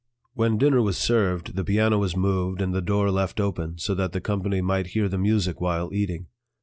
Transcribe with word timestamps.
When 0.33 0.57
dinner 0.57 0.81
was 0.81 0.97
served, 0.97 1.55
the 1.55 1.63
piano 1.63 1.99
was 1.99 2.15
moved 2.15 2.59
and 2.59 2.73
the 2.73 2.81
door 2.81 3.11
left 3.11 3.39
open, 3.39 3.77
so 3.77 3.93
that 3.93 4.13
the 4.13 4.19
company 4.19 4.59
might 4.59 4.87
hear 4.97 5.07
the 5.07 5.19
music 5.19 5.61
while 5.61 5.93
eating. 5.93 6.25